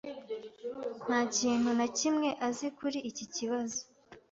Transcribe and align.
Nta 1.05 1.19
kintu 1.37 1.69
na 1.79 1.87
kimwe 1.97 2.29
azi 2.47 2.67
kuri 2.77 2.99
iki 3.09 3.25
kibazo. 3.35 3.79